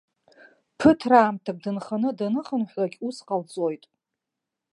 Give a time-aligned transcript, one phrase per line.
[0.77, 3.83] Ԥыҭраамҭак дынханы даныхынҳәлак, ус ҟалҵоит.